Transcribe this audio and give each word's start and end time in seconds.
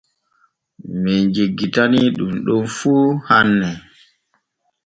Men 1.01 1.19
jeggitanii 1.35 2.13
ɗun 2.15 2.33
ɗon 2.45 2.63
fu 2.77 2.91
hanne. 3.29 3.67